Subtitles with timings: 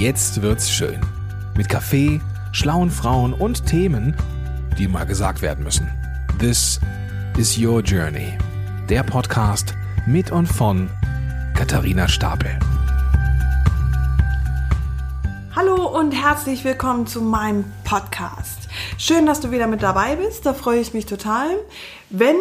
[0.00, 0.98] Jetzt wird's schön.
[1.54, 4.16] Mit Kaffee, schlauen Frauen und Themen,
[4.78, 5.90] die mal gesagt werden müssen.
[6.38, 6.80] This
[7.36, 8.38] is Your Journey.
[8.88, 9.74] Der Podcast
[10.06, 10.88] mit und von
[11.54, 12.58] Katharina Stapel.
[15.54, 18.70] Hallo und herzlich willkommen zu meinem Podcast.
[18.96, 20.46] Schön, dass du wieder mit dabei bist.
[20.46, 21.50] Da freue ich mich total.
[22.08, 22.36] Wenn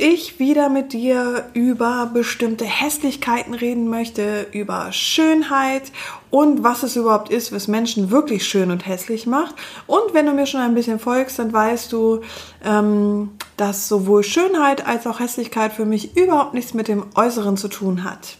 [0.00, 5.92] ich wieder mit dir über bestimmte Hässlichkeiten reden möchte, über Schönheit
[6.30, 9.54] und was es überhaupt ist, was Menschen wirklich schön und hässlich macht.
[9.86, 12.22] Und wenn du mir schon ein bisschen folgst, dann weißt du,
[12.64, 17.68] ähm, dass sowohl Schönheit als auch Hässlichkeit für mich überhaupt nichts mit dem Äußeren zu
[17.68, 18.38] tun hat.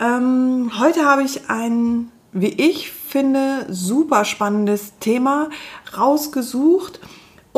[0.00, 5.50] Ähm, heute habe ich ein, wie ich finde, super spannendes Thema
[5.96, 7.00] rausgesucht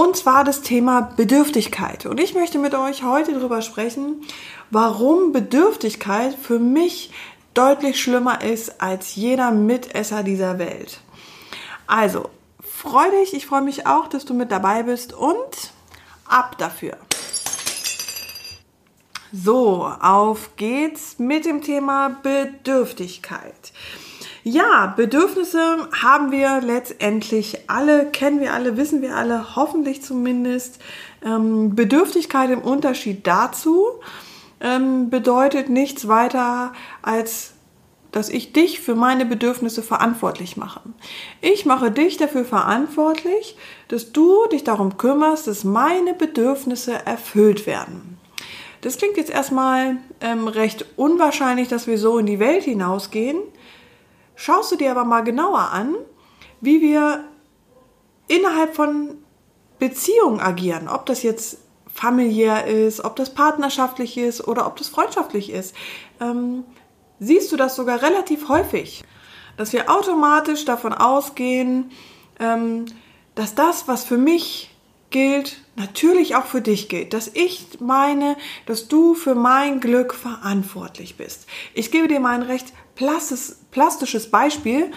[0.00, 2.06] und zwar das Thema Bedürftigkeit.
[2.06, 4.22] Und ich möchte mit euch heute darüber sprechen,
[4.70, 7.12] warum Bedürftigkeit für mich
[7.52, 11.00] deutlich schlimmer ist als jeder Mitesser dieser Welt.
[11.86, 12.30] Also,
[12.62, 15.74] freu dich, ich freue mich auch, dass du mit dabei bist und
[16.24, 16.96] ab dafür.
[19.34, 23.72] So, auf geht's mit dem Thema Bedürftigkeit.
[24.42, 30.80] Ja, Bedürfnisse haben wir letztendlich alle, kennen wir alle, wissen wir alle, hoffentlich zumindest.
[31.24, 33.86] Ähm, Bedürftigkeit im Unterschied dazu
[34.60, 37.52] ähm, bedeutet nichts weiter als
[38.12, 40.80] dass ich dich für meine Bedürfnisse verantwortlich mache.
[41.40, 43.56] Ich mache dich dafür verantwortlich,
[43.88, 48.18] dass du dich darum kümmerst, dass meine Bedürfnisse erfüllt werden.
[48.80, 53.38] Das klingt jetzt erstmal ähm, recht unwahrscheinlich, dass wir so in die Welt hinausgehen.
[54.40, 55.94] Schaust du dir aber mal genauer an,
[56.62, 57.24] wie wir
[58.26, 59.18] innerhalb von
[59.78, 61.58] Beziehungen agieren, ob das jetzt
[61.92, 65.74] familiär ist, ob das partnerschaftlich ist oder ob das freundschaftlich ist,
[66.22, 66.64] ähm,
[67.18, 69.04] siehst du das sogar relativ häufig,
[69.58, 71.90] dass wir automatisch davon ausgehen,
[72.38, 72.86] ähm,
[73.34, 74.74] dass das, was für mich
[75.10, 77.12] gilt, natürlich auch für dich gilt.
[77.12, 81.46] Dass ich meine, dass du für mein Glück verantwortlich bist.
[81.74, 82.72] Ich gebe dir mal ein recht
[83.70, 84.90] plastisches Beispiel,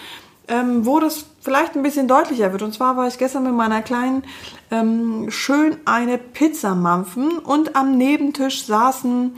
[0.48, 2.62] ähm, wo das vielleicht ein bisschen deutlicher wird.
[2.62, 4.24] Und zwar war ich gestern mit meiner Kleinen
[4.72, 9.36] ähm, schön eine Pizza mampfen und am Nebentisch saßen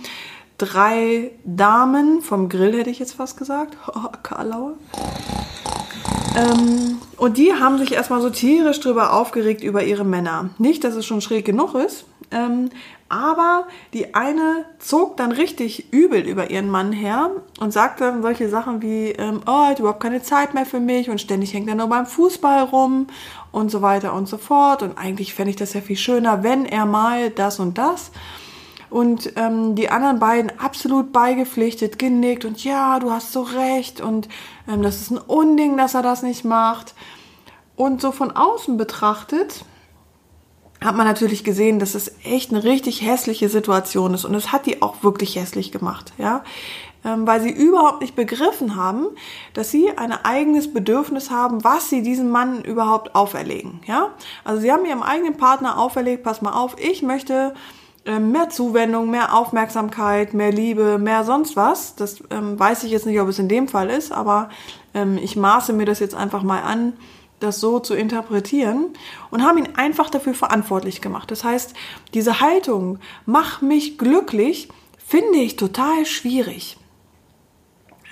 [0.58, 3.78] drei Damen vom Grill, hätte ich jetzt fast gesagt.
[3.88, 4.74] Oh, Karlauer.
[6.36, 10.50] Ähm, und die haben sich erstmal so tierisch drüber aufgeregt über ihre Männer.
[10.58, 12.70] Nicht, dass es schon schräg genug ist, ähm,
[13.08, 18.50] aber die eine zog dann richtig übel über ihren Mann her und sagte dann solche
[18.50, 21.76] Sachen wie, ähm, oh, hat überhaupt keine Zeit mehr für mich und ständig hängt er
[21.76, 23.08] nur beim Fußball rum
[23.52, 24.82] und so weiter und so fort.
[24.82, 28.12] Und eigentlich fände ich das ja viel schöner, wenn er mal das und das
[28.90, 34.30] und ähm, die anderen beiden absolut beigepflichtet, genickt und ja, du hast so recht und
[34.68, 36.96] ähm, das ist ein Unding, dass er das nicht macht.
[37.76, 39.66] Und so von außen betrachtet
[40.86, 44.66] hat man natürlich gesehen, dass es echt eine richtig hässliche Situation ist und es hat
[44.66, 46.44] die auch wirklich hässlich gemacht, ja,
[47.04, 49.08] ähm, weil sie überhaupt nicht begriffen haben,
[49.54, 54.10] dass sie ein eigenes Bedürfnis haben, was sie diesem Mann überhaupt auferlegen, ja.
[54.44, 57.54] Also sie haben ihrem eigenen Partner auferlegt, pass mal auf, ich möchte
[58.06, 61.96] ähm, mehr Zuwendung, mehr Aufmerksamkeit, mehr Liebe, mehr sonst was.
[61.96, 64.50] Das ähm, weiß ich jetzt nicht, ob es in dem Fall ist, aber
[64.94, 66.94] ähm, ich maße mir das jetzt einfach mal an,
[67.40, 68.94] das so zu interpretieren
[69.30, 71.30] und haben ihn einfach dafür verantwortlich gemacht.
[71.32, 71.74] Das heißt,
[72.14, 76.78] diese Haltung, mach mich glücklich, finde ich total schwierig.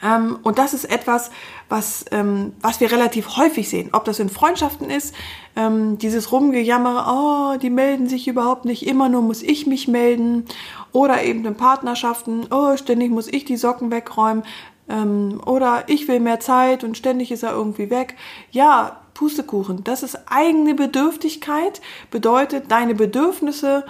[0.03, 1.31] Ähm, und das ist etwas,
[1.69, 3.89] was, ähm, was wir relativ häufig sehen.
[3.94, 5.16] Ob das in Freundschaften ist,
[5.55, 10.45] ähm, dieses Rumgejammere, oh, die melden sich überhaupt nicht, immer nur muss ich mich melden.
[10.91, 14.44] Oder eben in Partnerschaften, oh, ständig muss ich die Socken wegräumen.
[14.90, 18.16] Ähm, oder ich will mehr Zeit und ständig ist er irgendwie weg.
[18.51, 21.81] Ja, Pustekuchen, das ist eigene Bedürftigkeit,
[22.12, 23.85] bedeutet deine Bedürfnisse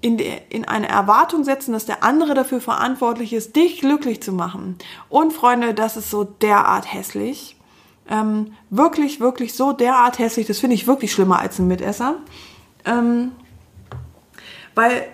[0.00, 4.32] in, die, in eine Erwartung setzen, dass der andere dafür verantwortlich ist, dich glücklich zu
[4.32, 4.76] machen.
[5.08, 7.56] Und Freunde, das ist so derart hässlich.
[8.08, 10.46] Ähm, wirklich, wirklich so derart hässlich.
[10.48, 12.16] Das finde ich wirklich schlimmer als ein Mitesser.
[12.84, 13.30] Ähm,
[14.74, 15.06] weil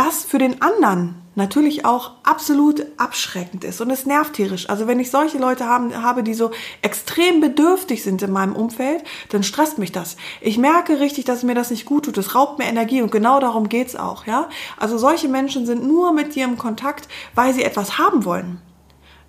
[0.00, 4.68] das für den anderen natürlich auch absolut abschreckend ist und es nervt tierisch.
[4.70, 9.04] Also wenn ich solche Leute haben, habe, die so extrem bedürftig sind in meinem Umfeld,
[9.28, 10.16] dann stresst mich das.
[10.40, 12.16] Ich merke richtig, dass mir das nicht gut tut.
[12.16, 14.48] Das raubt mir Energie und genau darum geht's auch, ja.
[14.78, 18.62] Also solche Menschen sind nur mit dir im Kontakt, weil sie etwas haben wollen.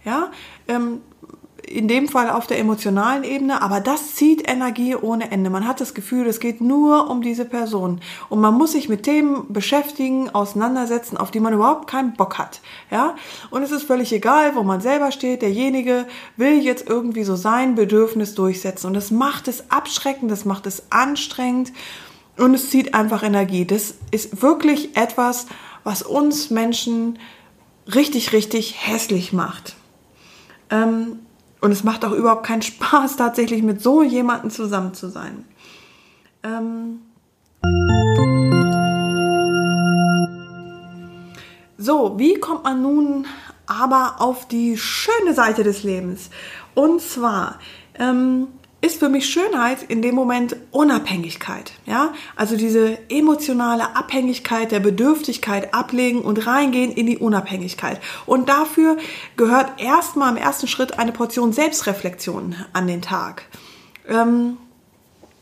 [0.06, 0.32] Ja,
[0.70, 1.02] ähm,
[1.68, 5.50] in dem Fall auf der emotionalen Ebene, aber das zieht Energie ohne Ende.
[5.50, 9.04] Man hat das Gefühl, es geht nur um diese Person und man muss sich mit
[9.04, 12.62] Themen beschäftigen, auseinandersetzen, auf die man überhaupt keinen Bock hat.
[12.90, 13.16] Ja,
[13.50, 15.42] und es ist völlig egal, wo man selber steht.
[15.42, 16.06] Derjenige
[16.38, 20.92] will jetzt irgendwie so sein Bedürfnis durchsetzen und das macht es abschreckend, das macht es
[20.92, 21.72] anstrengend
[22.38, 23.66] und es zieht einfach Energie.
[23.66, 25.48] Das ist wirklich etwas,
[25.84, 27.18] was uns Menschen
[27.88, 29.75] richtig, richtig hässlich macht.
[30.69, 31.19] Ähm,
[31.62, 35.46] und es macht auch überhaupt keinen Spaß, tatsächlich mit so jemandem zusammen zu sein.
[36.44, 37.02] Ähm
[41.78, 43.28] so, wie kommt man nun
[43.68, 46.30] aber auf die schöne Seite des Lebens?
[46.74, 47.60] Und zwar,
[47.96, 48.48] ähm,
[48.81, 51.72] ist für mich Schönheit in dem Moment Unabhängigkeit.
[51.86, 58.01] Ja, also diese emotionale Abhängigkeit der Bedürftigkeit ablegen und reingehen in die Unabhängigkeit.
[58.25, 58.98] Und dafür
[59.38, 63.44] gehört erstmal im ersten Schritt eine Portion Selbstreflexion an den Tag.
[64.07, 64.57] Ähm,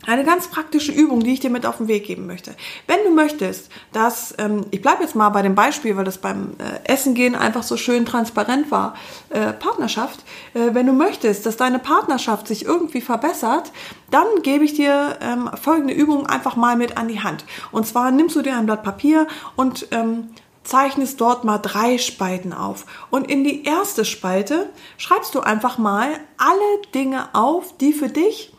[0.05, 2.55] eine ganz praktische Übung, die ich dir mit auf den Weg geben möchte.
[2.87, 6.55] Wenn du möchtest, dass, ähm, ich bleibe jetzt mal bei dem Beispiel, weil das beim
[6.57, 8.95] äh, Essen gehen einfach so schön transparent war,
[9.29, 10.23] äh, Partnerschaft.
[10.53, 13.71] Äh, wenn du möchtest, dass deine Partnerschaft sich irgendwie verbessert,
[14.09, 17.43] dann gebe ich dir ähm, folgende Übung einfach mal mit an die Hand.
[17.71, 20.29] Und zwar nimmst du dir ein Blatt Papier und ähm,
[20.63, 22.85] zeichnest dort mal drei Spalten auf.
[23.09, 28.53] Und in die erste Spalte schreibst du einfach mal alle Dinge auf, die für dich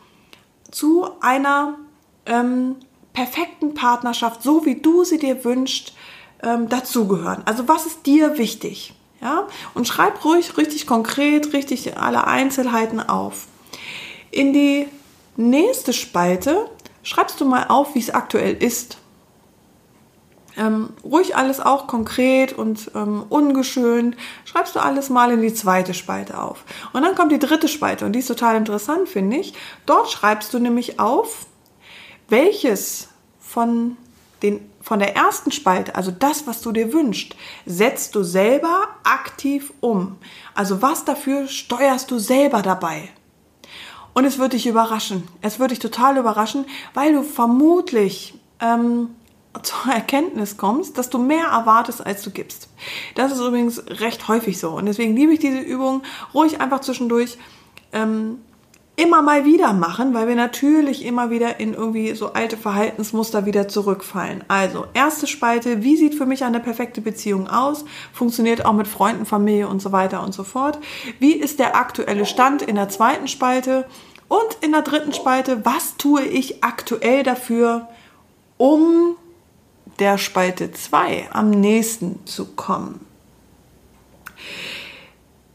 [0.71, 1.77] zu einer
[2.25, 2.77] ähm,
[3.13, 5.93] perfekten Partnerschaft, so wie du sie dir wünschst,
[6.43, 7.43] ähm, dazugehören.
[7.45, 8.93] Also was ist dir wichtig?
[9.21, 9.47] Ja?
[9.73, 13.47] Und schreib ruhig richtig konkret, richtig alle Einzelheiten auf.
[14.31, 14.87] In die
[15.35, 16.69] nächste Spalte
[17.03, 18.97] schreibst du mal auf, wie es aktuell ist.
[20.57, 24.17] Ähm, ruhig alles auch konkret und ähm, ungeschönt.
[24.45, 26.65] Schreibst du alles mal in die zweite Spalte auf.
[26.93, 29.53] Und dann kommt die dritte Spalte und die ist total interessant, finde ich.
[29.85, 31.45] Dort schreibst du nämlich auf,
[32.27, 33.09] welches
[33.39, 33.97] von,
[34.43, 39.73] den, von der ersten Spalte, also das, was du dir wünschst, setzt du selber aktiv
[39.79, 40.17] um.
[40.53, 43.09] Also was dafür steuerst du selber dabei?
[44.13, 45.27] Und es wird dich überraschen.
[45.41, 49.15] Es wird dich total überraschen, weil du vermutlich ähm,
[49.61, 52.69] zur Erkenntnis kommst, dass du mehr erwartest, als du gibst.
[53.15, 54.71] Das ist übrigens recht häufig so.
[54.71, 56.03] Und deswegen liebe ich diese Übung
[56.33, 57.37] ruhig einfach zwischendurch
[57.91, 58.39] ähm,
[58.95, 63.67] immer mal wieder machen, weil wir natürlich immer wieder in irgendwie so alte Verhaltensmuster wieder
[63.67, 64.43] zurückfallen.
[64.47, 67.85] Also, erste Spalte, wie sieht für mich eine perfekte Beziehung aus?
[68.13, 70.77] Funktioniert auch mit Freunden, Familie und so weiter und so fort.
[71.19, 73.85] Wie ist der aktuelle Stand in der zweiten Spalte?
[74.27, 77.89] Und in der dritten Spalte, was tue ich aktuell dafür,
[78.57, 79.15] um
[79.99, 83.05] der Spalte 2 am nächsten zu kommen.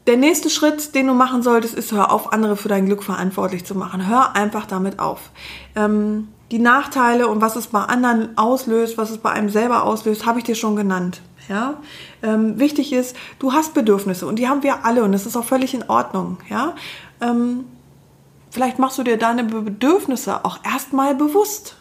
[0.07, 3.65] Der nächste Schritt, den du machen solltest, ist, hör auf, andere für dein Glück verantwortlich
[3.65, 4.07] zu machen.
[4.07, 5.31] Hör einfach damit auf.
[5.75, 10.25] Ähm, die Nachteile und was es bei anderen auslöst, was es bei einem selber auslöst,
[10.25, 11.21] habe ich dir schon genannt.
[11.49, 11.75] Ja,
[12.23, 15.45] ähm, wichtig ist, du hast Bedürfnisse und die haben wir alle und das ist auch
[15.45, 16.37] völlig in Ordnung.
[16.49, 16.75] Ja,
[17.21, 17.63] ähm,
[18.49, 21.76] vielleicht machst du dir deine Bedürfnisse auch erstmal bewusst.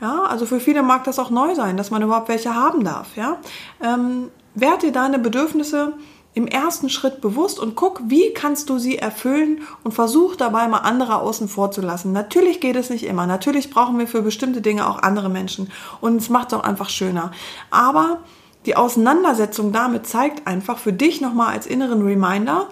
[0.00, 3.16] Ja, also für viele mag das auch neu sein, dass man überhaupt welche haben darf.
[3.16, 3.38] Ja,
[3.80, 5.94] ähm, werd dir deine Bedürfnisse
[6.34, 10.78] im ersten Schritt bewusst und guck, wie kannst du sie erfüllen und versuch dabei mal
[10.78, 12.12] andere außen vor zu lassen.
[12.12, 13.26] Natürlich geht es nicht immer.
[13.26, 16.88] Natürlich brauchen wir für bestimmte Dinge auch andere Menschen und es macht es auch einfach
[16.88, 17.32] schöner.
[17.70, 18.20] Aber
[18.64, 22.68] die Auseinandersetzung damit zeigt einfach für dich nochmal als inneren Reminder,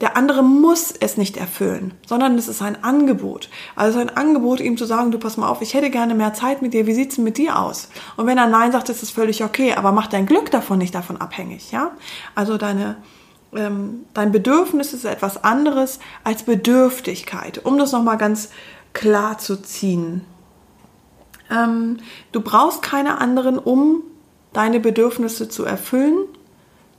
[0.00, 3.48] der andere muss es nicht erfüllen, sondern es ist ein Angebot.
[3.74, 6.60] Also ein Angebot, ihm zu sagen, du pass mal auf, ich hätte gerne mehr Zeit
[6.60, 7.88] mit dir, wie sieht's denn mit dir aus?
[8.16, 10.94] Und wenn er Nein sagt, ist es völlig okay, aber mach dein Glück davon nicht
[10.94, 11.92] davon abhängig, ja?
[12.34, 12.96] Also deine,
[13.54, 18.50] ähm, dein Bedürfnis ist etwas anderes als Bedürftigkeit, um das nochmal ganz
[18.92, 20.26] klar zu ziehen.
[21.50, 21.98] Ähm,
[22.32, 24.02] du brauchst keine anderen, um
[24.52, 26.16] deine Bedürfnisse zu erfüllen.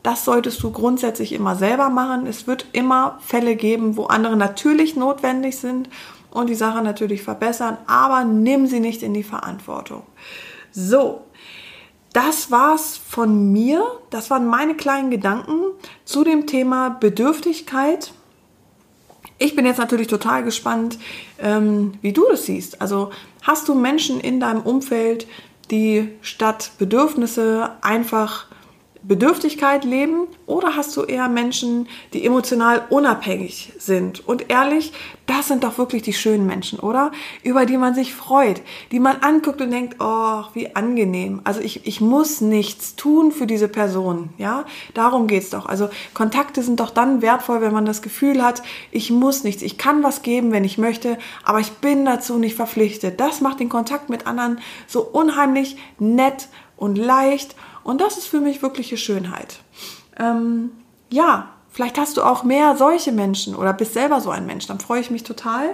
[0.07, 2.27] Das solltest du grundsätzlich immer selber machen.
[2.27, 5.89] Es wird immer Fälle geben, wo andere natürlich notwendig sind
[6.31, 10.03] und die Sache natürlich verbessern, aber nimm sie nicht in die Verantwortung.
[10.71, 11.25] So,
[12.13, 13.83] das war's von mir.
[14.09, 15.59] Das waren meine kleinen Gedanken
[16.05, 18.13] zu dem Thema Bedürftigkeit.
[19.39, 20.99] Ich bin jetzt natürlich total gespannt,
[21.37, 22.79] ähm, wie du das siehst.
[22.79, 23.11] Also
[23.41, 25.27] hast du Menschen in deinem Umfeld,
[25.69, 28.45] die statt Bedürfnisse einfach
[29.03, 34.27] Bedürftigkeit leben oder hast du eher Menschen, die emotional unabhängig sind?
[34.27, 34.93] Und ehrlich,
[35.25, 37.11] das sind doch wirklich die schönen Menschen, oder?
[37.43, 38.61] Über die man sich freut,
[38.91, 41.41] die man anguckt und denkt, oh, wie angenehm.
[41.43, 44.65] Also ich, ich muss nichts tun für diese Person, ja?
[44.93, 45.65] Darum geht's doch.
[45.65, 49.77] Also Kontakte sind doch dann wertvoll, wenn man das Gefühl hat, ich muss nichts, ich
[49.77, 53.19] kann was geben, wenn ich möchte, aber ich bin dazu nicht verpflichtet.
[53.19, 57.55] Das macht den Kontakt mit anderen so unheimlich nett und leicht
[57.87, 59.59] und das ist für mich wirkliche Schönheit.
[60.19, 60.71] Ähm,
[61.09, 64.67] ja, vielleicht hast du auch mehr solche Menschen oder bist selber so ein Mensch.
[64.67, 65.69] Dann freue ich mich total.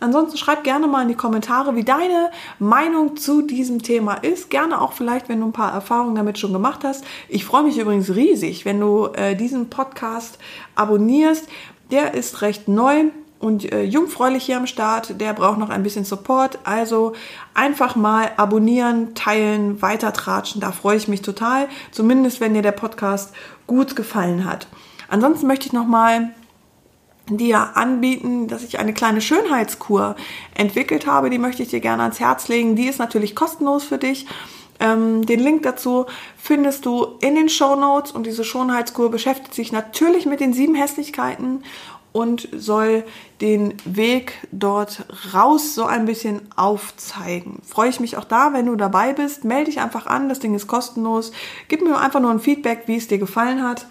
[0.00, 4.48] Ansonsten schreib gerne mal in die Kommentare, wie deine Meinung zu diesem Thema ist.
[4.48, 7.04] Gerne auch vielleicht, wenn du ein paar Erfahrungen damit schon gemacht hast.
[7.28, 10.38] Ich freue mich übrigens riesig, wenn du äh, diesen Podcast
[10.74, 11.48] abonnierst.
[11.90, 13.10] Der ist recht neu
[13.40, 16.58] und äh, jungfräulich hier am Start, der braucht noch ein bisschen Support.
[16.64, 17.12] Also
[17.54, 20.60] einfach mal abonnieren, teilen, weitertratschen.
[20.60, 21.68] Da freue ich mich total.
[21.92, 23.32] Zumindest wenn dir der Podcast
[23.66, 24.66] gut gefallen hat.
[25.08, 26.30] Ansonsten möchte ich noch mal
[27.30, 30.16] dir anbieten, dass ich eine kleine Schönheitskur
[30.54, 31.30] entwickelt habe.
[31.30, 32.74] Die möchte ich dir gerne ans Herz legen.
[32.74, 34.26] Die ist natürlich kostenlos für dich.
[34.80, 39.72] Ähm, den Link dazu findest du in den Show Notes und diese Schönheitskur beschäftigt sich
[39.72, 41.64] natürlich mit den sieben Hässlichkeiten
[42.12, 43.04] und soll
[43.40, 47.60] den Weg dort raus so ein bisschen aufzeigen.
[47.64, 49.44] Freue ich mich auch da, wenn du dabei bist.
[49.44, 51.32] Melde dich einfach an, das Ding ist kostenlos.
[51.68, 53.86] Gib mir einfach nur ein Feedback, wie es dir gefallen hat.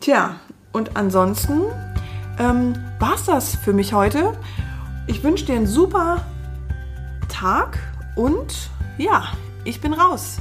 [0.00, 0.36] Tja,
[0.72, 1.62] und ansonsten
[2.38, 4.38] ähm, war es das für mich heute.
[5.06, 6.24] Ich wünsche dir einen super
[7.28, 7.78] Tag
[8.14, 9.28] und ja,
[9.64, 10.36] ich bin raus.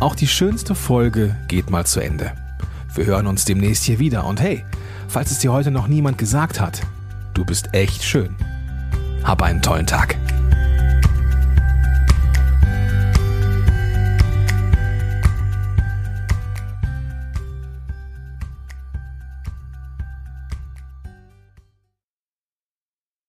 [0.00, 2.32] Auch die schönste Folge geht mal zu Ende.
[2.94, 4.64] Wir hören uns demnächst hier wieder und hey,
[5.08, 6.82] falls es dir heute noch niemand gesagt hat,
[7.34, 8.36] du bist echt schön.
[9.24, 10.16] Hab einen tollen Tag.